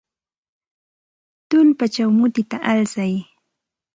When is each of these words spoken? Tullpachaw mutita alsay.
Tullpachaw 1.49 2.09
mutita 2.17 2.57
alsay. 2.71 3.13